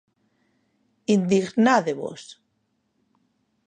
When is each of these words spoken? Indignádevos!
Indignádevos! 1.15 2.23